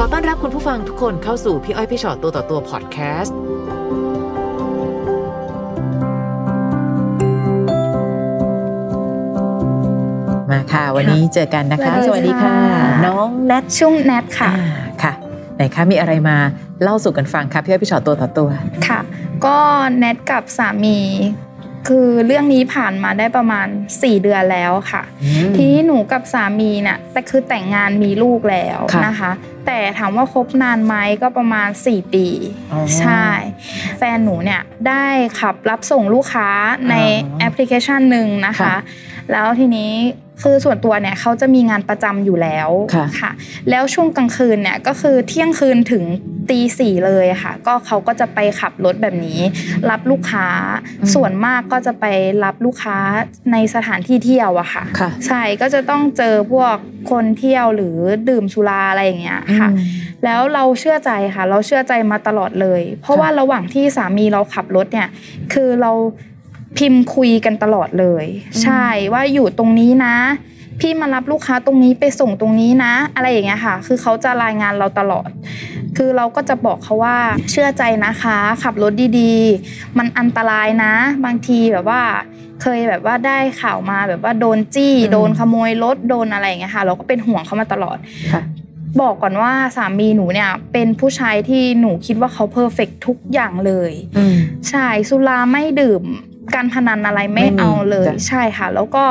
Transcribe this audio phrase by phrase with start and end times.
[0.00, 3.36] อต้อนรับคุณผู้ฟังทุกคนเข้าสู่พี่อ้อยพี่ชอตตัวต่อตัวพอดแคสต์
[10.50, 12.56] มาค่ะ วันนี้เจอกันนะคะ สวัสดีค่ะ
[13.06, 14.66] น้องแนทช่วงแนทค่ะอ่า
[15.02, 15.12] ค่ะ
[15.56, 16.36] ไหนคะมีอะไรมา
[16.82, 18.48] เล่าสู่กันฟังคะพี่อ้อยพี่ชอตตัวต่อตัว
[18.88, 19.00] ค่ะ
[19.46, 19.58] ก็
[19.98, 20.98] แนทกับสามี
[21.88, 25.02] คือเรื่องนี้ผ่านมาได้ประมาณ 4 เดือนแล้วค่ะ
[25.56, 29.32] ทีนี้หนูกับสามีเนี่ยแต่คือแต่งงานมีลูกแล้วค่ะนะคะ
[29.66, 32.26] แต่ถามว่าคบนานไหมก็ประมาณ 4 ปี
[32.72, 33.24] อ๋อใช่
[33.98, 35.04] แฟนหนูเนี่ยได้
[35.40, 36.48] ขับรับส่งลูกค้า
[36.90, 38.76] ในอ๋อแอปพลิเคชันหนึ่งนะคะค่ะ
[39.32, 39.92] แล้วทีนี้
[40.42, 43.30] คือส่วนตัวเนี่ยเขาจะมีงานประจำอยู่แล้วค่ะค่ะ
[43.70, 46.04] แล้วช่วงกลางคืนเนี่ยก็คือเที่ยงคืนถึง
[46.50, 49.40] ตีสี่เลยค่ะ ก็เขาก็จะไปขับรถแบบนี้
[49.90, 50.46] รับลูกค้า
[51.00, 52.04] อืมส่วนมากก็จะไป
[52.44, 52.98] รับลูกค้า
[53.52, 56.76] ในสถานที่เที่ยวอะค่ะค่ะใช่ก็จะต้องเจอพวก
[57.10, 57.96] คนเที่ยวหรือ
[58.28, 59.86] ดื่มสุราอะไรอย่างเงี้ยค่ะอืม
[60.24, 65.08] แล้วเราเชื่อใจค่ะ เราเชื่อใจมาตลอดเลย เพราะค่ะว่าระหว่างที่สามีเราขับรถเนี่ย
[65.52, 65.92] คือเรา
[66.78, 68.24] พิมพ์คุยกันตลอดเลย
[68.62, 70.16] ใช่ว่าอยู่ตรงนี้นะ
[70.80, 75.28] พี่มารับลูกค้าตรงนี้ไปส่งตรงนี้นะ อะไรอย่างเงี้ยค่ะ คือเขาจะรายงานเราตลอด
[75.96, 77.16] คือเราก็จะบอกเขาว่า
[77.50, 80.92] เชื่อใจนะคะ ขับรถดีๆ มันอันตรายนะ
[81.24, 82.02] บางทีแบบว่า
[82.62, 87.98] เคยแบบว่าได้ข่าวมาแบบว่าโดนจี้อืมโดนขโมยรถโดนอะไรอย่างเงี้ยค่ะ เราก็เป็นห่วงเขามาตลอด
[88.32, 88.42] ค่ะ
[89.00, 94.36] บอกก่อนว่าสามีหนูเนี่ยเป็นผู้ชายที่หนูคิดว่าเขาเพอร์เฟกทุกอย่างเลยอืม
[94.68, 96.04] ใช่สุราไม่ดื่ม
[96.54, 99.04] การพนันอะไรไม่ไม่มีเอาเลยจ้ะใช่ค่ะ แล้วก็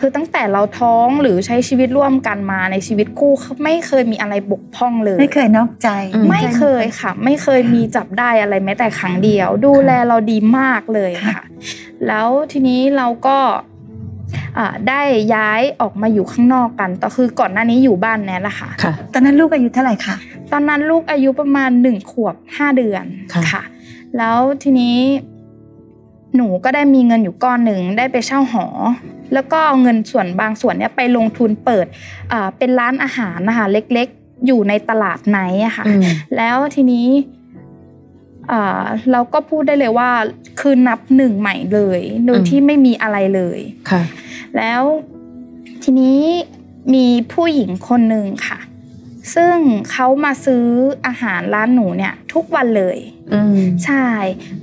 [0.00, 3.32] คือตั้งแต่เราท้องหรือใช้ชีวิตร่วมกันมาในชีวิตคู่
[3.64, 11.40] ไม่เคยมีอะไรบกพร่องเลย ไม่เคยนอกใจอืมไม่เคยค่ะ ไม่เคยมีจับได้อะไรแม้แต่ครั้งเดียว ดูแลเราดีมากเลยค่ะ
[12.06, 13.38] แล้วทีนี้เราก็
[14.58, 15.02] อ่าได้
[15.34, 20.16] ย้ายออกมาอยู่ข้างนอกกันก็คือก่อนหน้านี้อยู่บ้านแนทแหละค่ะค่ะตอนนั้นลูกอายุเท่าไหร่คะ
[20.52, 23.62] ตอนนั้นลูกอายุประมาณหนึ่งขวบห้าเดือนค่ะค่ะ
[24.16, 24.96] แล้วทีนี้
[26.36, 28.66] หนูก็ได้มีเงินอยู่ก้อนหนึ่งได้ไปเช่าหอ
[29.34, 31.86] แล้วก็เอาเงินส่วนบางส่วนเนี้ยไปลงทุนเปิด
[32.32, 36.02] อ่าเป็นร้านอาหารนะคะเล็กๆ อยู่ในตลาดไหนอะค่ะอืม
[36.36, 37.08] แล้วทีนี้
[38.50, 40.10] อ่าเราก็พูดได้เลยว่า
[40.60, 44.02] คือนับหนึ่งใหม่เลย โดยอืมที่ไม่มีอะไรเลยค่ะ
[44.56, 44.82] แล้ว
[45.82, 46.20] ทีนี้
[46.94, 48.58] มีผู้หญิงคนหนึ่งค่ะ
[49.34, 49.56] ซึ่ง
[49.90, 50.64] เขามาซื้อ
[51.06, 52.98] อาหารร้านหนูเนี่ย ทุกวันเลย
[53.32, 54.06] อืมใช่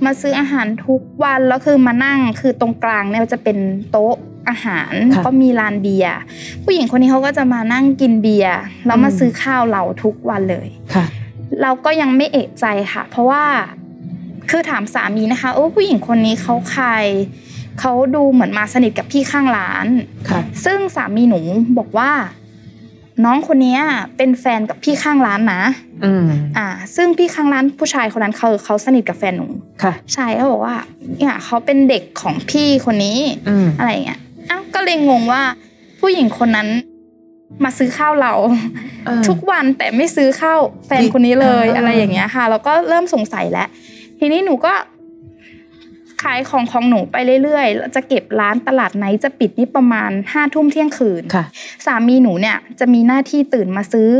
[0.04, 3.58] มาซื้ออาหารทุกวันแล้วคือมานั่งคือตรงกลางเนี่ยจะเป็น
[3.90, 4.14] โต๊ะ
[4.48, 6.16] อาหารค่ะก็มีลานเบียร์
[6.64, 11.04] ผู้หญิงคนนี้เขาก็จะมานั่งกินเบียร์แล้วมาอืมซื้อข้าวเราทุกวันเลยค่ะ
[11.62, 13.44] เราก็ยังไม่เอะใจค่ะ เพราะว่า
[14.50, 16.86] คือถามสามีนะคะโอ้ผู้หญิงคนนี้เขาใคร
[17.80, 19.86] เขาดูเหมือนมาสนิทกับพี่ข้างร้าน
[20.28, 21.40] ค่ะซึ่งสามีหนู
[21.78, 22.10] บอกว่า
[23.24, 23.80] น้องคนเนี้ย
[24.16, 25.62] เป็นแฟนกับพี่ข้างร้านนะ
[26.04, 26.66] อืมอ่า
[26.96, 29.46] ซึ่งพี่ข้างร้านผู้ชายคนนั้นเขาเขาสนิทกับแฟนหนู
[29.82, 30.76] ค่ะใช่เขาบอกว่า
[31.18, 33.18] เนี่ยเขาเป็นเด็กของพี่คนนี้
[33.48, 35.42] อืมอะไรอย่างเงี้ยอ้าวก็เลยงงว่า
[36.00, 36.68] ผู้หญิงคนนั้น
[37.64, 38.34] มาซื้อข้าวเรา
[39.06, 43.68] เออทุกวันแต่ไม่ซื้อข้าวแฟนคนนี้เลยอ่าอะไรอย่างเงี้ยค่ะ แล้วก็เริ่มสงสัยแล้ว
[44.20, 44.72] ทีนี้หนูก็
[46.22, 51.44] ขายของของหนูไปเรื่อยๆแล้วจะเก็บร้านตลาดไหนจะปิดนี่ประมาณห้าทุ่มเที่ยงคืนค่ะ
[51.86, 54.10] สามีหนูเนี่ยจะมีหน้าที่ตื่นมาซื้อ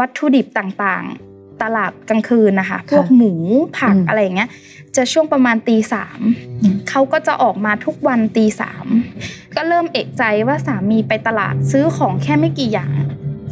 [0.00, 3.32] วัตถุดิบต่างๆ ตลาดกลางคืนนะคะ พวกหมู
[3.78, 4.50] ผักอืมอะไรอย่างเงี้ย
[4.96, 6.20] จะช่วงประมาณตีสาม
[6.88, 8.86] เขาก็จะออกมาทุกวันตีสาม
[9.56, 12.92] ก็เริ่มเอกใจว่าสามีไปตลาดซื้อของแค่ไม่กี่อย่าง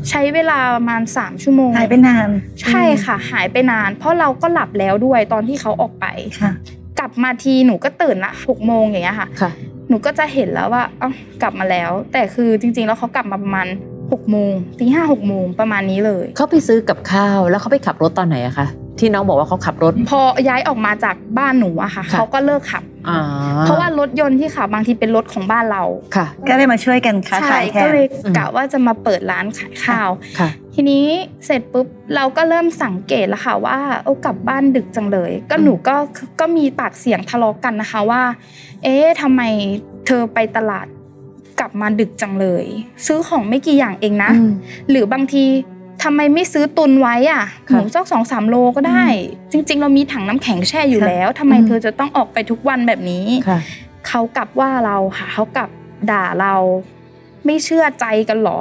[0.08, 2.28] ใช้เวลาประมาณสามชั่วโมงหายไปนาน
[2.62, 6.06] ใช่ค่ะ หายไปนาน เพราะเราก็หลับแล้วด้วยตอนที่เขาออกไป
[6.40, 6.79] ค่ะกลั
[7.10, 9.50] บมาทีหนูก็ตื่นละหกโมงอย่างเงี้ยค่ะค่ะ
[9.88, 11.10] หนูก็จะเห็นแล้วว่าเอ้า
[11.42, 13.66] กลับมาแล้ว แต่คือจริง ๆ แล้วเขากลับมาประมาณ
[14.12, 18.66] หกโมงตีห้าหกโมงประมาณนี้เลย เขาไปซื้อกับข้าวแล้วเขาไปขับรถตอนไหนอะคะ
[18.98, 22.89] ที่น้องบอกว่าเขาขับรถ พอย้ายออกมาจากบ้านหนูอะค่ะค่ะเขาก็เลิกขับอ่า
[23.62, 25.82] เพราะว่ารถยนต์ที่ขับบางทีเป็นรถของบ้านเรา
[26.16, 31.04] ค่ะ ก็เลยมาช่วยกันค้าใช่ขายแทก็นเลยอืมกะว่าจะมาเปิดร้านขายข้าวค่ะทีนี้
[31.46, 35.96] เสร็จปุ๊บเราก็เริ่มสังเกตแล้วค่ะว่าโอ้กลับบ้านดึกจังเลย ก็อืมหนูก็
[36.40, 38.22] ก็มีปากเสียงทะเลาะกันนะคะว่า
[38.84, 39.42] เอ๊ะทำไม
[40.06, 40.86] เธอไปตลาด
[41.60, 42.64] กลับมาดึกจังเลย
[43.06, 44.52] ซื้อของไม่กี่อย่างเองนะอืม
[44.90, 45.44] หรือบางที
[46.02, 49.04] ทำไมไม่ซื้อตุนไว้อะหค่ะมูสักสองสามโลก็ได้
[49.52, 53.60] จริง ๆ เรามีถังน้ำแข็งแช่อยู่ค่ะแล้วทำไมอืมเธอจะต้องออกไปทุกวันแบบนี้ค่ะ
[54.08, 55.70] เขากลับว่าเราค่ะเขากลับ
[56.10, 56.54] ด่าเรา
[57.44, 58.58] ไม่เชื่อใจกันเหรอ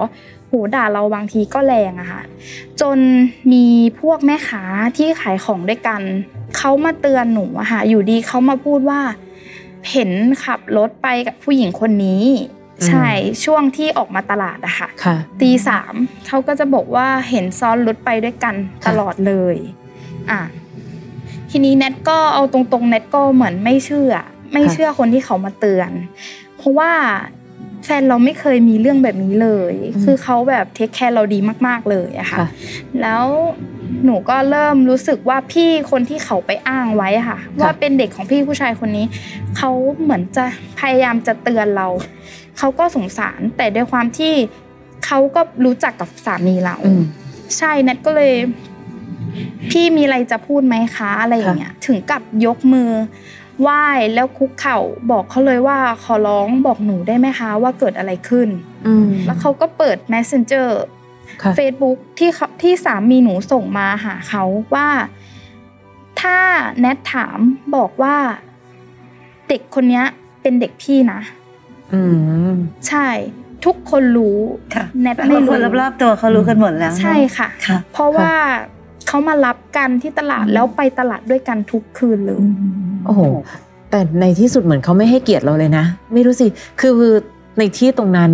[0.48, 2.22] โหด่าเราบางทีก็แรงอะค่ะ
[2.82, 2.98] จน
[3.52, 3.66] มี
[4.00, 4.64] พวกแม่ค้า
[4.98, 6.02] ที่ขายของด้วยกัน
[6.58, 9.00] เขามาเตือนหนูอะค่ะอยู่ดีเขามาพูดว่า
[9.92, 10.12] เห็น
[10.44, 12.24] ขับรถไปกับผู้หญิงคนนี้
[12.88, 13.08] ใช่
[13.46, 15.94] ช่วงที่ออกมาตลาดอะค่ะค่ะตีสาม
[16.28, 19.56] เขาก็จะบอกว่าเห็นซ้อนรถไปด้วยกันค่ะตลอดเลย
[20.32, 20.42] อะ
[21.52, 24.14] ทีนี้แนทก็เอาตรงๆแนทก็เหมือนไม่เชื่อ
[24.54, 25.92] ไม่เชื่อคนที่เขามาเตือน
[26.58, 26.92] เพราะว่า
[27.86, 29.74] แฟนเราไม่เคยมีเรื่องแบบนี้เลย
[30.04, 32.48] คือเขาแบบเทคแคร์เราดีมากๆเลยอะค่ะค่ะ
[33.02, 33.26] แล้ว
[34.06, 39.06] หนูก็เริ่มรู้สึกว่าพี่คนที่เขาไปอ้างไว้อะค่ะ ว่าเป็นเด็กของพี่ผู้ชายคนนี้
[39.58, 39.72] เขา
[40.02, 40.46] เหมือนจะ
[40.80, 41.88] พยายามจะเตือนเรา
[42.60, 44.34] เขาก็สงสารแต่ด้วยความที่
[45.06, 47.04] เขาก็รู้จักกับสามีเราอืม
[47.58, 48.34] ใช่แนทก็เลย
[49.72, 52.90] พี่มีอะไรจะพูดไหมคะอะไรอย่างเงี้ย ถึงกับยกมือ
[53.62, 54.80] ไหว้แล้วคุกเข่า
[55.12, 58.50] บอกเขาเลยว่าขอร้องบอกหนูได้ไหมคะ ว่าเกิดอะไรขึ้น
[58.88, 60.70] อืมแล้วเขาก็เปิด messenger
[61.42, 64.44] ค่ะ Facebook ที่เขาที่สามีหนูส่งมาหาเขา
[64.76, 64.88] ว่า
[66.22, 66.38] ถ้า
[66.80, 67.40] แนทถาม
[67.76, 68.16] บอกว่า
[69.48, 70.06] เด็กคนเนี้ย
[70.42, 71.39] เป็นเด็กพี่นะอืม
[72.88, 73.08] ใช่
[73.66, 74.38] ทุกคนรู้
[74.76, 78.32] ค่ะแนทไม่ไม่รู้รู้คนรอบๆตัวเขารู้กันหมดแล้วเนอะใช่ค่ะค่ะ เพราะว่า
[79.08, 82.42] เขามารับกันที่ตลาดอืมแล้วไปตลาดด้วยกันทุกคืนเลย
[83.06, 83.22] โอ้โห
[83.92, 86.48] แต่ในที่สุดเหมือนเขาไม่ให้เกียรติเราเลยนะ ไม่รู้สิ
[86.82, 86.96] คือ
[87.60, 88.32] ในที่ตรงนั้น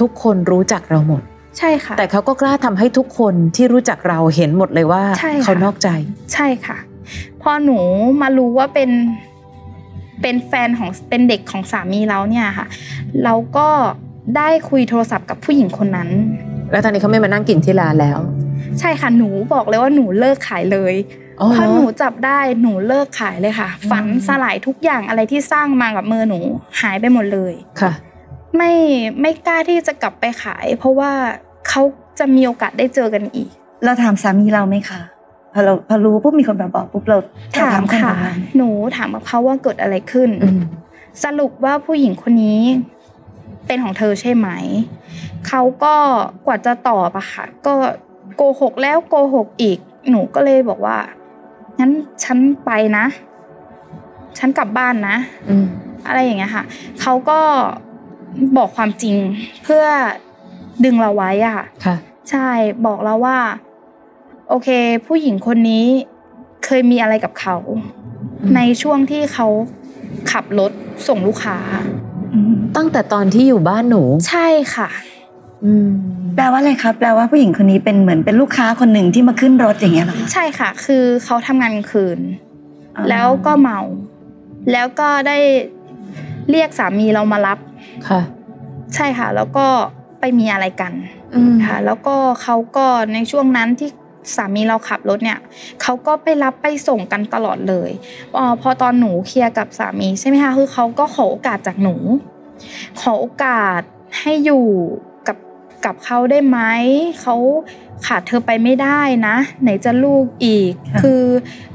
[0.00, 1.22] ทุกคนรู้จักเราหมด
[1.58, 5.88] ใช่ค่ะ แต่เขาก็กล้าทำให้ทุกคนที่รู้จักเราเห็นหมดเลยว่าใช่ค่ะเขานอกใจ
[6.34, 6.76] ใช่ค่ะ
[7.42, 7.78] พอหนู
[8.22, 8.90] มารู้ว่าเป็น
[10.22, 12.66] เป็นแฟนของเป็นเด็กของสามีเราเนี่ยค่ะ
[13.24, 13.68] เราก็
[14.36, 16.08] ได้คุยโทรศัพท์กับผู้หญิงคนนั้น
[16.72, 18.18] แล้วตอนนี้เขาไม่มานั่งกินที่ร้านแล้ว
[18.78, 20.94] ใช่ค่ะหนูบอกเลยว่าหนูเลิกขายเลย
[21.40, 26.38] อ๋อพอหนูจับได้หนูเลิกขายเลยค่ะ ฝันสลายทุกอย่างอะไรที่สร้างมากับมือหนู
[26.80, 27.92] หายไปหมดเลยค่ะ
[28.56, 28.72] ไม่
[29.20, 31.12] ไม่กล้าที่จะกลับไปขาย เพราะว่า
[31.68, 31.82] เขา
[32.18, 33.50] จะมีโอกาสได้เจอกันอีก
[33.84, 35.00] เราถามสามีเราไหมคะ
[35.56, 37.18] พอเราพอรู้ปุ๊บมีคนมาบอกปุ๊บเรา
[37.60, 40.60] ถามคนค่ะประมาณหนูถามกับเขาว่าเกิดอะไรขึ้นอืม
[41.24, 42.60] สรุปว่าผู้หญิงคนนี้
[43.66, 44.48] เป็นของเธอใช่ไหม
[45.48, 45.94] เขาก็
[46.46, 47.74] กว่าจะตอบอะค่ะ ก็
[48.36, 49.78] โกหกแล้วโกหกอีก
[50.10, 50.98] หนูก็เลยบอกว่า
[51.78, 51.92] งั้น
[52.24, 53.04] ฉันไปนะ
[54.38, 55.16] ฉันกลับบ้านนะ
[55.48, 55.66] อืม
[56.06, 56.64] อะไรอย่างเงี้ยค่ะ
[57.00, 57.40] เขาก็
[58.56, 59.16] บอกความจริง
[59.64, 59.84] เพื่อ
[60.84, 61.96] ดึงเราไว้อะค่ะค่ะ
[62.30, 62.48] ใช่
[62.86, 63.38] บอกเราว่า
[64.48, 64.68] โอเค
[65.06, 65.84] ผู้หญิงคนนี้
[66.64, 67.56] เคยมีอะไรกับเขา
[68.42, 69.46] อืมในช่วงที่เขา
[70.32, 70.72] ขับรถ
[71.08, 71.58] ส่งลูกค้า
[72.34, 74.88] อืมตั้งแต่ตอนที่อยู่บ้านหนู ใช่ค่ะ
[75.64, 75.88] อืม
[76.36, 82.18] แปลว่าอะไรครับแปลว่าผู้หญิงคนนี้เป็นเหมือนเป็นลูกค้าคนหนึ่งที่มาขึ้นรถอย่างเงี้ยเหรอคะใช่ค่ะ คือเขาทำงานกลางคืน
[82.96, 83.80] อ่าแล้วก็เมา
[84.72, 85.38] แล้วก็ได้
[86.50, 87.58] เรียกสามีเรามารับ
[88.08, 88.20] ค่ะ
[88.94, 89.66] ใช่ค่ะ แล้วก็
[90.20, 90.92] ไปมีอะไรกัน
[91.34, 93.90] อืมค่ะแล้วก็เขาก็ในช่วงนั้นที่
[94.34, 95.38] สามีเราขับรถเนี่ย
[95.82, 97.90] เขาก็ไปรับไปส่งกันตลอดเลย
[98.34, 101.94] เออพอตอนหนูเคลียร์กับสามีใช่ไหมคะคือเขาก็ขอโอกาสจากหนู
[103.00, 103.80] ขอโอกาส
[104.20, 104.66] ให้อยู่
[105.28, 105.36] กับ
[105.84, 106.58] กับเขาได้ไหม
[107.20, 107.36] เขา
[108.06, 111.22] ขาดเธอไปไม่ได้นะ ไหนจะลูกอีกค่ะคือ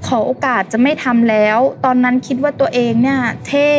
[0.08, 3.70] ขอโอกาสจะไม่ทำแล้ว ตอนนั้นคิดว่าตัวเองเนี่ย เท่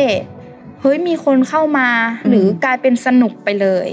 [0.81, 1.89] เฮ้ยมีคนเข้ามา
[2.27, 3.89] หรือกลายเป็นสนุกไปเลย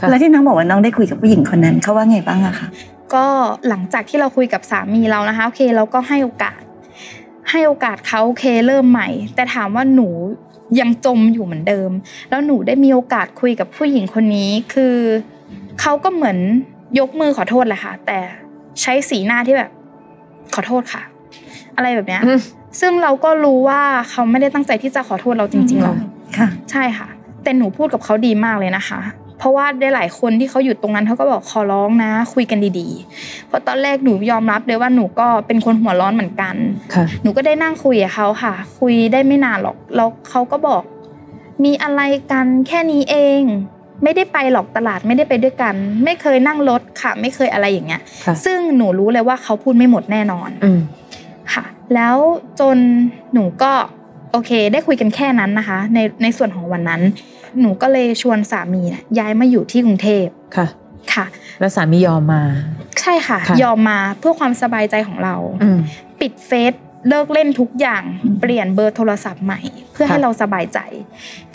[0.00, 2.68] ค่ะแล้วที่น้องบอกว่าน้องได้คุยกับผู้หญิงคนนั้นเขาว่าไงบ้างอะคะ
[3.14, 3.26] ก็
[3.68, 6.60] หลังจากที่เราคุยกับสามีเรานะคะโอเคเราก็ให้โอกาส
[7.50, 10.08] ให้โอกาสเขาโอเคเริ่มใหม่ แต่ถามว่าหนู
[10.80, 11.90] ยังจมอยู่เหมือนเดิม
[12.30, 14.96] แล้วหนูได้มีโอกาสคุยกับผู้หญิงคนนี้ คือ
[15.80, 16.38] เขาก็เหมือน
[16.98, 18.18] ยกมือขอโทษแหละค่ะ แต่
[18.82, 19.70] ใช้สีหน้าที่แบบ
[20.54, 21.02] ขอโทษค่ะ
[21.76, 22.38] อะไรแบบเนี้ยอืม
[22.80, 25.96] ซึ่งเราก็รู้ว่าเขาไม่ได้ตั้งใจที่จะขอโทษเราจริงๆหรอก
[26.38, 27.08] ค่ะ ใช่ค่ะ
[27.42, 29.00] แต่หนูพูดกับเขาดีมากเลยนะคะ
[29.38, 36.54] เพราะว่าได้หลายคนที่เขาอยู่ตรงนั้นเขาก็บอกขอร้องนะ คุยกันดีๆ เพราะตอนแรกหนูยอมรับเลยว่าหนูก็เป็นคนหัวร้อนเหมือนกัน
[36.94, 40.82] ค่ะหนูก็ได้นั่งคุยกับเขาค่ะ คุยได้ไม่นานหรอกแล้วเขาก็บอก
[41.64, 42.00] มีอะไร
[42.32, 43.42] กันแค่นี้เอง
[44.02, 45.74] ไม่ได้ไปหรอกตลาดไม่ได้ไปด้วยกัน
[46.04, 50.80] ไม่เคยนั่งรถค่ะ ไม่เคยอะไรอย่างเงี้ยค่ะซึ่งหนูรู้เลยว่าเขาพูดไม่หมดแน่นอนอืม
[51.52, 51.64] ค่ะ
[51.94, 52.16] แล้ว
[52.60, 52.76] จน
[53.34, 53.72] หนูก็
[54.32, 57.02] โอเค ได้คุยกันแค่นั้นนะคะ ในในส่วนของวันนั้น
[57.60, 60.66] หนูก็เลยชวนสามีเนี่ยย้ายมาอยู่ที่กรุงเทพค่ะ
[61.12, 61.24] ค่ะ
[61.60, 62.42] แล้วสามียอมมา
[63.00, 65.78] ใช่ค่ะค่ะยอมมาเพื่อความสบายใจของเราอืม
[66.20, 66.74] ปิดเฟซ
[67.08, 69.60] เลิกเล่นทุกอย่างอืมเปลี่ยนเบอร์โทรศัพท์ใหม่
[69.92, 70.78] เพื่อค่ะให้เราสบายใจ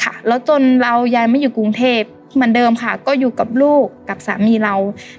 [0.04, 2.02] ค่ะ แล้วจนเราย้ายมาอยู่กรุงเทพ
[2.36, 4.76] เหมือนเดิมค่ะ ก็อยู่กับลูกกับสามีเรา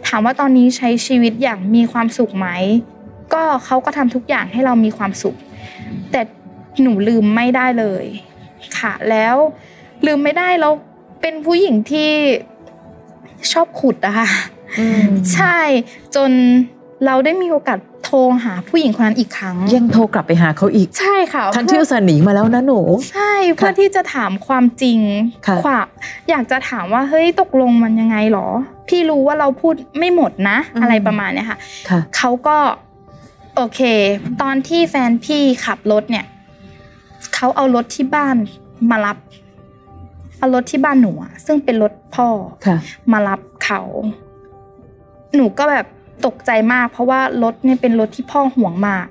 [0.06, 2.48] ถามว่าตอนนี้ใช้ชีวิตอย่างมีความสุขไหม
[3.32, 5.36] ก็เขาก็ทำทุกอย่างให้เรามีความสุข
[6.12, 6.20] แต่
[6.82, 8.04] หนูลืมไม่ได้เลย
[8.78, 9.36] ค่ะแล้ว
[10.06, 10.70] ลืมไม่ได้เรา
[11.20, 12.10] เป็นผู้หญิงที่
[13.52, 14.28] ชอบขุดอะค่ะ
[14.78, 15.04] อืม
[15.34, 15.58] ใช่
[16.14, 16.30] จน
[17.06, 22.80] เราได้มีโอกาสโทโทรหาผู้หญิงคนนั้นอีกครั้ง ยังโทรกลับไปหาเขาอีกใช่ค่ะทั้งที่อุตส่าห์หนีมาแล้วนะหนู
[23.12, 24.98] ใช่เพื่อที่จะถามความจริง
[25.46, 25.86] ค่ะความ
[26.30, 28.46] อยากจะถามว่าเฮ้ยตกลงมันยังไงหรอ
[28.88, 32.58] พี่รู้ว่าเราพูดไม่หมดนะ อะไรประมาณเนี้ยค่ะค่ะเขาก็
[33.56, 33.80] โอเค
[34.42, 36.26] ตอนที่แฟนพี่ขับรถเนี่ย
[37.34, 38.36] เขาเอารถที่บ้าน
[38.90, 39.16] มารับ
[40.40, 42.28] เอารถที่บ้านหนูอะซึ่งเป็นรถพ่อ
[42.66, 42.76] ค่ะ
[43.12, 43.82] มารับเขา
[45.36, 45.86] หนูก็แบบ
[46.26, 49.06] ตกใจมาก เพราะว่ารถเนี่ยเป็นรถที่พ่อห่วงมาก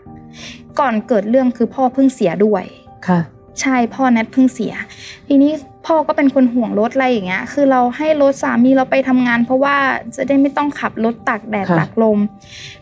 [0.80, 2.64] ก่อนเกิดเรื่องคือพ่อเพิ่งเสียด้วย
[3.08, 3.20] ค่ะ
[3.62, 4.74] ใช่พ่อแนทเพิ่งเสีย
[5.28, 5.52] ทีนี้
[5.86, 9.76] พ่อก็เป็นคนห่วงรถอะไรอย่างเงี้ย คือเราให้รถสามีเราไปทำงาน เพราะว่า
[10.16, 12.20] จะได้ไม่ต้องขับรถตากแดดค่ะตากลม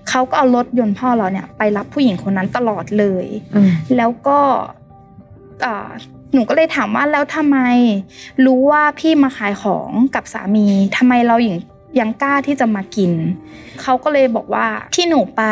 [0.10, 3.26] เขาก็เอารถยนต์พ่อเราเนี่ย ไปรับผู้หญิงคนนั้นตลอดเลย
[3.56, 4.40] อืมแล้วก็
[5.66, 5.90] อ่า
[6.34, 7.58] หนูก็เลยถามว่าแล้วทำไม
[8.46, 10.66] รู้ว่าพี่มาขายของกับสามี
[10.98, 11.58] ทำไมเรายัง
[12.00, 13.12] ยังกล้าที่จะมากิน
[13.82, 15.44] เขาก็เลยบอกว่าที่หนูไป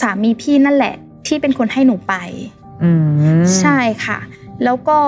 [0.00, 0.94] สามีพี่นั่นแหละ
[1.26, 2.14] ที่เป็นคนให้หนูไป
[2.82, 2.90] อื
[3.38, 4.18] มใช่ค่ะ
[4.64, 4.98] แล้วก็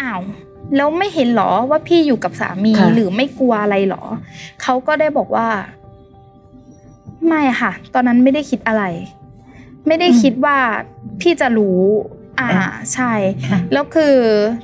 [0.00, 0.22] อ้าว
[0.76, 4.02] แล้วไม่เห็นหรอว่าพี่อยู่กับสามีค่ะหรือไม่กลัวอะไรหรอ
[4.62, 5.48] เขาก็ได้บอกว่า
[7.26, 8.84] ไม่ค่ะ ตอนนั้นไม่ได้คิดอะไร
[9.86, 10.56] ไม่ได้คิดว่า
[11.20, 11.80] พี่จะรู้
[12.40, 13.12] อ่าอะใช่
[13.46, 14.16] ค่ะแล้วคือ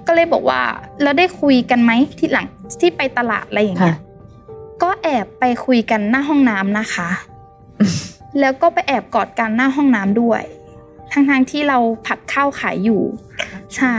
[0.06, 0.62] ก็เลยบอกว่า
[1.02, 2.46] แล้วได้คุยกันไหมที่หลัง
[2.80, 4.06] ที่ไปตลาดอะไรอย่างเงี้ยค่ะ
[4.82, 7.08] ก็แอบไปคุยกันหน้าห้องน้ำนะคะ
[8.40, 10.42] แล้วก็ไปแอบกอดกันหน้าห้องน้ำด้วย
[11.12, 13.02] ทั้งๆที่เราผัดข้าวขายอยู่
[13.76, 13.96] ใช่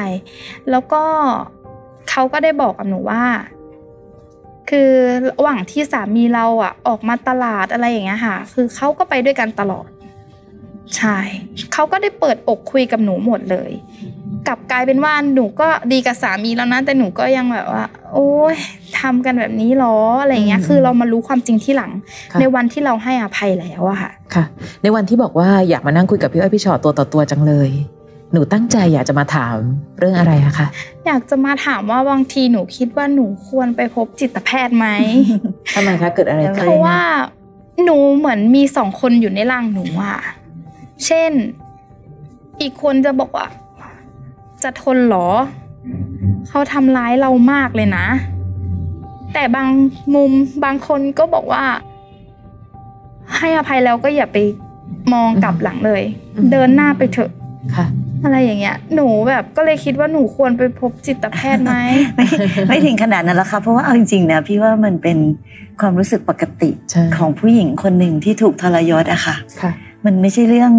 [0.70, 1.04] แล้วก็
[2.10, 3.24] เขาก็ได้บอกกับหนูว่า
[4.70, 4.92] คือ
[5.38, 9.88] ระหว่างที่สามีเราอะ ออกมาตลาดอะไรอย่างเงี้ยค่ะ คือเขาก็ไปด้วยกันตลอด
[10.96, 11.18] ใช่
[11.74, 13.72] เขาก็ได้เปิดอกคุยกับหนูหมดเลย
[14.48, 18.56] กลับกลายเป็นว่าหนูก็ดีกับสามีแล้วนะแต่หนูก็ยังแบบว่า โอ๊ย
[19.00, 21.92] ทำกันแบบนี้หรออะไรอย่างเงี้ยอืมคือเรามารู้ความจริงที่หลัง
[22.32, 24.44] ค่ะในวันที่เราให้อภัยแล้วอะค่ะ ค่ะ
[24.84, 27.72] ในวันที่บอกว่าอยากมานั่งคุยกับพี่อ้อยพี่ชอตตัวต่อตัวจังเลย
[28.34, 29.56] หนูตั้งใจอยากจะมาถาม
[30.00, 30.68] เรื่องอะไรอะคะ
[31.06, 34.88] อยากจะมาถามว่าบางทีหนูคิดว่าหนูควรไปพบจิตแพทย์ไหม
[35.76, 37.00] ทำไมคะเกิดอะไรเพขึ้นราะว่า
[37.84, 40.20] หนูเหมือนมีสองคนอยู่ในร่างหนูอะ
[41.06, 41.32] เช่น
[42.62, 43.48] อีกคนจะบอกว่า
[44.64, 45.28] จะทนเหรอ
[46.50, 48.06] เขาทำร้ายเรามากเลยนะ
[49.34, 49.68] แต่บาง
[50.16, 50.32] มุม
[50.64, 51.64] บางคนก็บอกว่า
[53.38, 54.38] ให้อภัยแล้วก็อย่าไป
[55.14, 56.04] มองกลับหลังเลย
[56.52, 57.32] เดินหน้าไปเถอะ
[57.76, 57.86] ค่ะ
[58.24, 61.76] อะไรอย่างเงี้ย หนูแบบก็เลยคิดว่าหนูควรไปพบจิตแพทย์ไหม
[62.16, 62.28] ไม่
[62.70, 65.18] ไม่ถึงขนาดนั้นหรอกค่ะเพราะว่าเอาจริงๆนะพี่ว่ามันเป็น
[65.80, 69.72] ความรู้สึกปกติใช่ของผู้หญิงคนหนึ่งที่ถูกทรยศอะค่ะค่ะ
[70.08, 70.72] มันไม่ใช่เรื่อง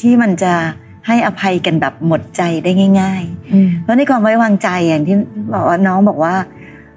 [0.00, 0.52] ที่มันจะ
[1.06, 3.22] ให้อภัยกันแบบหมดใจได้ง่าย
[3.54, 5.16] อืมๆเพราะในความไว้วางใจอย่างที่
[5.54, 6.34] บอกว่าน้องบอกว่า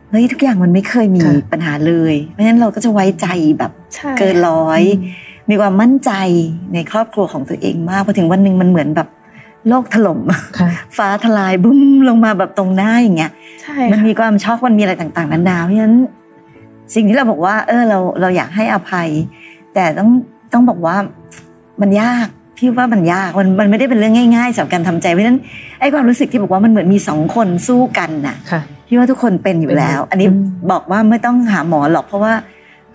[0.10, 3.28] เฮ้ยทุกอย่างมันไม่เคยมีค่ะปัญหาเลย เพราะฉะนั้นเราก็จะไว้ใจ
[3.60, 4.82] แบบใช่เกินร้อย
[5.50, 6.12] มีความมั่นใจ
[6.74, 9.08] ในครอบครัวของตัวเองมากพอถึงวันหนึ่งมันเหมือนแบบ
[9.68, 10.20] โลกถล่ม
[10.60, 13.32] ค่ะฟ้าทลายบุ้มลงมาแบบตรงหน้าอย่างเงี้ย
[13.62, 15.98] ใช่มันค่ะมีความช็อกมันมีอะไรต่างๆนานาเพราะฉะนั้น
[16.96, 19.10] สิ่งที่เราบอกว่า เออเราเราอยากให้อภัย
[19.74, 20.10] แต่ต้อง
[20.54, 20.96] ต้องบอกว่า
[21.82, 22.28] มันยาก
[22.58, 25.40] พี่ว่ามันยากมันมันไม่ได้เป็นเรื่องง่ายๆสำหรับการทำใจเพราะฉะนั้น
[25.80, 32.34] ไอ้ความรู้สึกที่บอกว่ามันเหมือนมีสองคนสู้กันน่ะค่ะพี่ว่าทุกคนเป็นอยู่แล้วเป็นอันนี้อืมบอกว่าไม่ต้องหาหมอหรอกเพราะว่า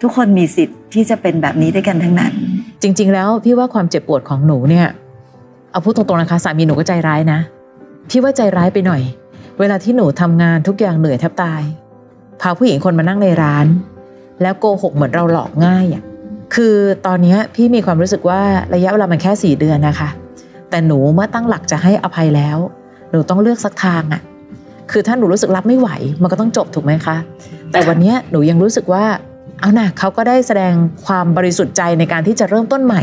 [0.03, 2.33] ทุกคนมีสิทธิ์ที่จะเป็นแบบนี้ด้วยกันทั้งนั้น
[2.83, 4.87] จริง ๆ แล้วพี่ว่าความเจ็บปวดของหนูเนี่ย
[5.71, 7.39] เอาพูดตรงๆนะคะสามีหนูก็ใจร้ายนะ
[8.11, 9.03] พี่ว่าใจร้ายไปหน่อย
[9.61, 11.63] เวลาที่หนูทำงานทุกอย่างเหนื่อยแทบตาย
[12.41, 13.67] พาผู้หญิงคนมานั่งในร้าน
[14.43, 16.03] แล้วโกหกเหมือนเราหลอกง่ายอะ
[16.55, 16.77] คือ
[17.07, 18.41] ตอนเนี้ยพี่มีความรู้สึกว่า
[18.75, 20.09] ระยะเวลามันแค่สี่เดือนนะคะ
[20.71, 22.59] แต่หนูเมื่อตั้งหลักจะให้อภัยแล้ว
[23.11, 24.23] หนูต้องเลือกสักทางอะ
[24.91, 25.89] คือถ้าหนูรู้สึกรับไม่ไหว
[26.23, 27.17] มันก็ต้องจบถูกไหมคะ
[27.73, 29.05] แต่วันเนี้ยหนูยังรู้สึกว่า
[29.61, 30.75] เอานะเขาก็ได้แสดง
[31.07, 33.03] ความบริสุทธิ์ใจในการที่จะเริ่มต้นใหม่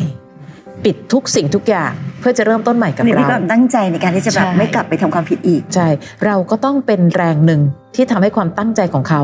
[0.84, 5.88] ปิดทุกสิ่งทุกอย่างเพื่อจะเริ่มต้นใหม่กับมีเราความตั้งใจในการที่จะแบบใช่ไม่กลับไปทำความผิดอีกใช่
[6.25, 7.62] เราก็ต้องเป็นแรงหนึ่ง
[7.96, 9.22] ที่ทำให้ความตั้งใจของเขา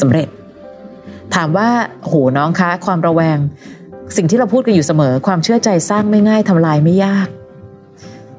[0.00, 0.28] สำเร็จ
[1.34, 1.68] ถามว่า
[2.02, 3.38] โหน้องคะความระแวง
[4.16, 7.28] สิ่งที่เราพูดกันอยู่เสมอ ความเชื่อใจสร้างไม่ง่ายทำลายไม่ยาก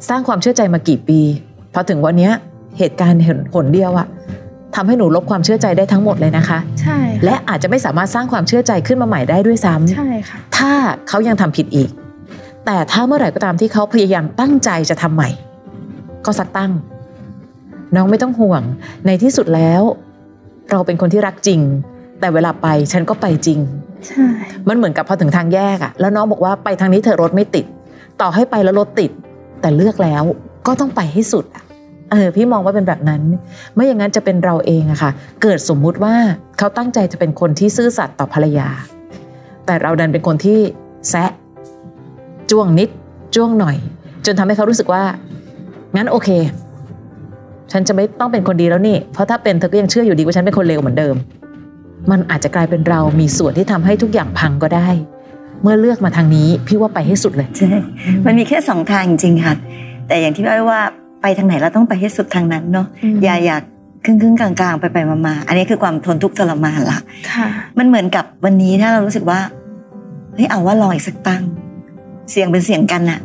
[0.09, 1.19] สร้างความเชื่อใจมากี่ปี
[1.73, 2.33] พอถึงวันเนี้ย
[2.77, 4.07] เหตุการณ์เห็นผลเดียวอะ
[4.75, 10.71] ทำให้หนูลบความเชื่อใจได้ทั้งหมดเลยนะคะ ใช่ และอาจจะไม่สามารถสร้างความเชื่อใจขึ้นมาใหม่ได้ด้วยซ้ำใช่ค่ะถ้า
[11.07, 11.89] เขายังทำผิดอีก
[12.65, 15.29] แต่ถ้าเมื่อไหร่ก็ตามที่เขาพยายามตั้งใจจะทำใหม่
[16.25, 16.71] ก็สักตั้ง
[17.95, 18.61] น้องไม่ต้องห่วง
[19.05, 19.81] ในที่สุดแล้ว
[20.71, 21.61] เราเป็นคนที่รักจริง
[22.19, 23.59] แต่เวลาไปฉันก็ไปจริง
[24.07, 24.27] ใช่
[24.67, 27.65] มันเหมือนกับพอถึงทางแยกอะแล้วน้องบอกว่าไปทางนี้เธอะรถไม่ติด
[28.21, 29.11] ต่อให้ไปแล้วรถติด
[29.61, 30.23] แต่เลือกแล้ว
[30.67, 31.63] ก็ต้องไปให้สุดอะ
[32.11, 33.21] เออพี่มองว่าเป็นแบบนั้น
[33.75, 36.15] ไม่อย่างนั้นจะเป็นเราเองอะค่ะ เกิดสมมุติว่า
[36.57, 38.69] เขาตั้งใจจะเป็นคนที่ซื่อสัตย์ต่อภรรยา
[39.65, 40.59] แต่เราดันเป็นคนที่
[41.09, 41.31] แซะ
[42.51, 42.89] จ้วงนิด
[43.35, 43.77] จ้วงหน่อย
[44.25, 45.03] จนทำให้เขารู้สึกว่า
[45.95, 46.29] งั้นโอเค
[47.71, 51.15] ฉันจะไม่ต้องเป็นคนดีแล้วนี่ เพราะถ้าเป็นเธอก็ยังเชื่ออยู่ดีว่าฉันเป็นคนเลวเหมือนเดิม
[52.11, 54.89] มันอาจจะกลายเป็นเรามีส่วนที่ทำให้ทุกอย่างพังก็ได้
[55.61, 57.71] เมื่อเลือกมาทางนี้พี่ว่าไปให้สุดเลยใช่
[58.25, 59.55] มันมีแค่สองทางจริงๆค่ะ
[60.07, 60.81] แต่อย่างที่พี่อ้อยว่า
[61.21, 63.61] ไปทางไหนเราต้องไปให้สุดทางนั้นเนาะอืมอย่าอยาก
[64.05, 66.99] ครึ่งครึ่งๆกลางๆ ไปไปๆมาๆ อันนี้คือความทนทุกข์ทรมานละ
[67.31, 69.39] ค่ะมันเหมือนกับวันนี้ถ้าเรารู้สึกว่า
[70.35, 71.43] เฮ้ยเอาว่าลองอีกสักตั้ง
[72.31, 73.19] เสียงเป็นเสียงกันน่ะ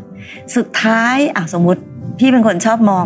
[0.56, 1.80] สุดท้ายอะสมมติ
[2.18, 3.04] พี่เป็นคนชอบมอง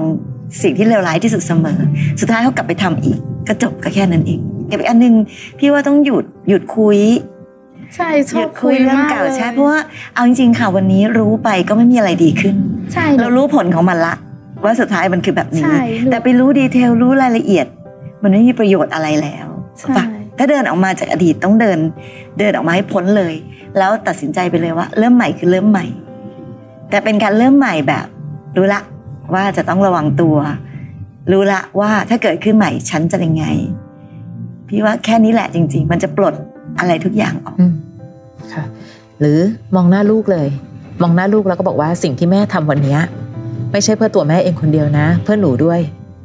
[0.62, 1.78] สิ่งที่เลวร้ายที่สุดเสมอ
[2.20, 3.18] สุดท้ายเขากลับไปทำอีก
[3.48, 5.14] ก็จบก็แค่นั้นเอง กับอีกอันหนึง
[5.58, 6.98] พี่ว่าต้องหยุดหยุดคุย
[7.94, 9.78] ใช่ชหอยุบดคุยเรื่องเก่าลยใช่เพราะว่า
[10.14, 12.56] เอาจริงๆค่ะวันนี้รู้ไปก็ไม่มีอะไรดีขึ้น
[12.92, 14.14] ใช่เรารู้ผลของมันละ
[14.64, 17.66] ว่าสุดท้ายมันคือแบบนี้ใช่แต่ไปรู้ดีเทลรู้รายละเอียด
[18.22, 19.46] มันไม่มีประโยชน์อะไรแล้ว
[19.78, 20.04] ใช่ปะ
[20.38, 21.78] ถ้าเดินออกมาจากอดีตต้องเดิน
[22.38, 23.34] เดินออกมาให้พ้นเลย
[23.78, 25.86] แล้วตัดสินใจไปเลยว่า เริ่มใหม่คือเริ่มใหม่
[26.90, 28.06] แต่เป็นการเริ่มใหม่แบบ
[28.56, 28.80] รู้ละ
[29.34, 30.36] ว่าจะต้องระวังตัว
[31.30, 33.46] รู้ละว่าถ้าเกิดขึ้นใหม่ฉันจะยังไง
[34.68, 36.34] พี่ว่าแค่นี้แหละจริง ๆ มันจะปลด
[36.78, 37.72] อะไรทุกอย่างออกอืม
[38.52, 38.64] ค่ะ
[39.20, 39.38] หรือ
[39.74, 40.48] มองหน้าลูกเลย
[41.02, 43.00] มองหน้าลูกแล้วก็บอกว่าสิ่งที่แม่ทำวันเนี้ย
[43.72, 45.80] ไม่ใช่เพื่อตัวแม่เองคนเดียวนะ เพื่อหนูด้วย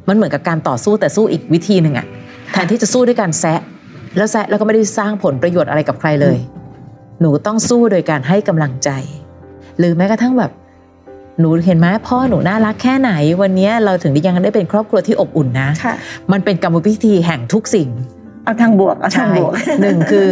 [0.08, 2.06] มันเหมือนกับการต่อสู้แต่สู้อีกวิธีหนึ่งอะ
[2.52, 3.60] แทนที่จะสู้ด้วยการแซะ
[4.16, 6.36] แล้วแซะแล้วก็ไม่ได้สร้างผลประโยชน์อะไรกับใครเลย
[7.20, 8.90] หนูต้องสู้โดยการให้กำลังใจ
[9.78, 10.52] หรือแม้กระทั่งแบบ
[11.40, 15.94] หนูเห็นไหมพ่อหนูน่ารักแค่ไหน วันเนี้ยเราถึงได้ยังได้เป็นครอบครัวที่อบอุ่นนะค่ะ
[16.32, 17.88] มันเป็นกรรมวิธีแห่งทุกสิ่ง
[18.44, 20.28] เอาทางบวกเอาทางใช่บวกหนึ่งคือ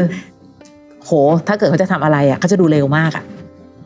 [1.05, 1.11] โห
[1.49, 3.25] ถ้าเกิดเขาจะทำอะไรอะเขาจะดูเร็วมากอะ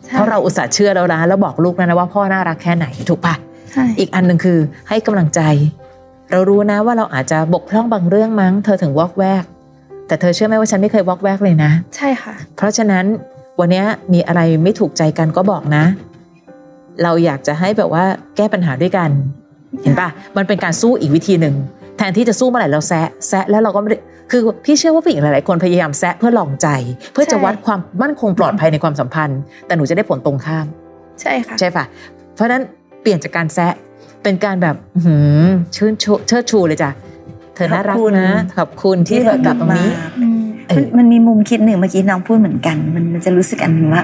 [0.04, 3.34] ใช่เพราะเราอุตส่าห์เชื่อแล้วนะแล้วบอกลูกแล้วนะว่าพ่อน่ารักแค่ไหนถูกปะ
[3.72, 5.40] ใช่อีกอันหนึ่งคือให้กำลังใจ
[6.30, 9.44] เรารู้นะว่าเราอาจจะบกพร่องบางเรื่องมั้ง เธอถึงวอกแวก
[10.06, 13.04] แต่เธอเชื่อไหมว่าฉันไม่เคยวอกแวกเลยนะ ใช่ค่ะ เพราะฉะนั้น
[13.60, 15.84] วันเนี้ยมีอะไรไม่ถูกใจกันก็บอกนะ
[17.02, 18.04] เราอยากจะให้แบบว่า
[18.36, 19.10] แก้ปัญหาด้วยกัน
[19.82, 21.54] เห็นปะมันเป็นการสู้อีกวิธีหนึ่ง
[21.96, 23.98] แทนที่จะสู้เมื่อไหร่เราแซะแซะแล้วเราก็ไม่ได้
[24.30, 26.68] คือพี่เชื่อว่าผู้หญิงหลายๆคนพยายามแซะเพื่อลองใจ
[27.12, 30.66] เพื่อจะใช่วัดความมั่นคงปลอดภัยในความสัมพันธ์ แต่หนูจะได้ผลตรงข้าม
[31.20, 31.84] ใช่ค่ะใช่ปะ
[32.34, 32.62] เพราะฉะนั้น
[33.02, 33.72] เปลี่ยนจากการแซะ
[34.22, 35.44] เป็นการแบบอื้อหือ
[35.76, 36.90] ชื่นชูเชิดชูเลยจ้ะ
[37.54, 44.02] เธอน่ารักนะขอบคุณที่เธอกลับตรงนี้อืมเอมันอมันมีมุมคิดหนึ่งเมื่อกี้น้องพูดเหมือนกัน มันมันจะรู้สึกอันหนึ่งว่า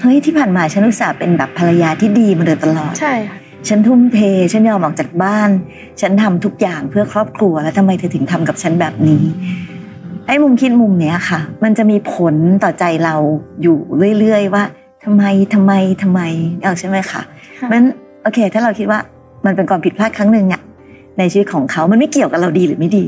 [0.00, 3.36] เฮ้ยที่ผ่านมาฉันอุตส่าห์เป็นแบบภรรยาที่ดีมาโดยตลอดใช่ค่ะ
[3.68, 4.18] ฉันทุ่มเท
[4.52, 5.50] ฉันยอมออกจากบ้าน
[6.00, 9.24] ฉันทำทุกอย่างเพื่อครอบครัว แล้วทำไมเธอถึงทำกับฉันแบบนี้
[10.26, 13.16] ไอ้มุมคิดมุมเนี้ยค่ะ มันจะมีผลต่อใจเรา
[13.62, 13.78] อยู่
[14.18, 14.64] เรื่อยๆว่า
[15.04, 15.24] ทำไม
[15.54, 15.72] ทำไม
[16.02, 16.20] ทำไม
[16.62, 17.22] เอาใช่ไหมคะ
[17.60, 17.82] ค่ะมัน
[18.22, 19.00] โอเค ถ้าเราคิดว่า
[19.46, 20.62] มันเป็นความผิดพลาดครั้งหนึ่งอะ
[21.18, 23.06] ในชีวิตของเขา มันไม่เกี่ยวกับเราดีหรือไม่ดี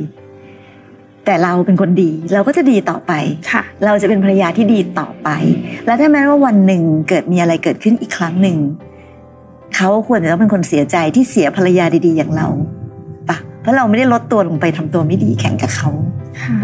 [1.24, 3.12] แต่เราเป็นคนดีเราก็จะดีต่อไป
[3.50, 5.28] ค่ะเราจะเป็นภรรยาที่ดีต่อไป
[5.86, 8.56] แล้วถ้าแม้ว่าวันหนึ่งเกิดมีอะไรเกิดขึ้นอีกครั้งหนึ่ง
[9.76, 12.48] เขาควรจะต้องเป็นคนเสียใจที่เสียภรรยาดีๆอย่างเรา
[13.28, 15.90] ปะเพราะเราไม่ได้ลดตัวลงไปทำตัวไม่ดีแข่งกับเขา
[16.42, 16.56] ค่ะ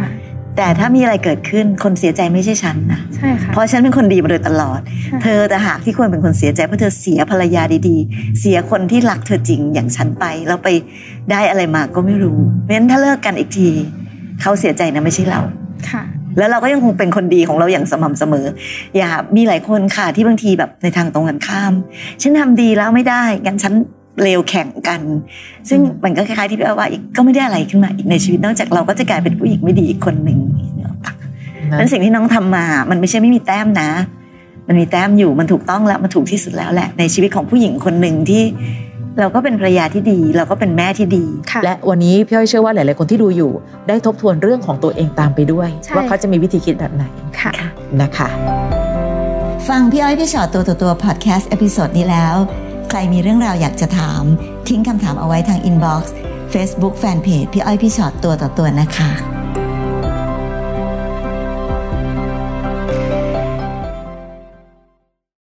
[0.57, 10.69] แต่ถ้ามีอะไรเกิดขึ้นคนเสียใจไม่ใช่ฉันนะใช่ค่ะเพราะฉันเป็นคนดีมาโดยตลอดค่ะเธอแต่หากที่ควรเป็นคนเสียใจเพราะเธอเสียภรรยาดีๆ เสียคนที่รักเธอจริงอย่างฉันไป แล้วไป
[11.31, 13.69] ได้อะไรมาก็ไม่รู้เพราะฉะนั้นถ้าเลิกกันอีกที
[14.43, 15.41] เขาเสียใจนะไม่ใช่เรา
[15.91, 16.03] ค่ะ
[16.39, 18.47] แล้วเราก็ยังคงเป็นคนดีของเราอย่างสม่ำเสมอ
[18.97, 21.73] อย่ามีหลายคนค่ะที่บางทีแบบในทางตรงกันข้าม
[22.23, 23.75] ฉันทำดีแล้วไม่ได้งั้นฉัน
[24.23, 25.01] เลวแข่งกัน
[25.69, 30.39] ซึ่งอืมมันก็คล้ายๆที่พี่อ้อยว่าอีกก็ไม่ได้อะไรขึ้นมาอีกในชีวิตนอกจากเราก็จะกลายเป็นผู้หญิงไม่ดีอีกคนหนึ่ง
[30.77, 31.13] เนี่ยปะ
[31.71, 33.91] นะนั้นสิ่งที่น้องทำมา มันไม่ใช่ไม่มีแต้มนะ
[34.69, 38.43] มันมีแต้มอยู่มันถูกต้องแล้วมันถูกที่สุดแล้วแหละ ในชีวิตของผู้หญิงคนหนึ่งที่
[39.19, 43.53] เราก็เป็นภรรยาที่ดี เราก็เป็นแม่ที่ดีค่ะและวันนี้พี่อ้อยเชื่อว่าหลาย ๆ คนที่ดูอยู่
[43.89, 47.05] ได้ทบทวนเรื่องของตัวเองตามไปด้วยใช่ว่าเขาจะมีวิธีคิดแบบไหน
[47.41, 47.53] ค่ะ
[48.01, 48.29] นะคะ
[49.69, 52.37] ฟังพี่อ้อยพี่ชอตตัวต่อตัวพอดแคสต์ episode นี้แล้ว
[52.91, 54.23] ใครมีเรื่องราวอยากจะถาม
[54.69, 59.11] ทิ้งคำถามเอาไว้ทาง inbox Facebook fanpage พี่อ้อยพี่ชอตตัวต่อตัวนะคะ